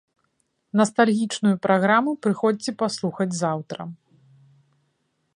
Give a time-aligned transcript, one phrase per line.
[0.79, 3.81] Настальгічную праграму прыходзьце паслухаць заўтра.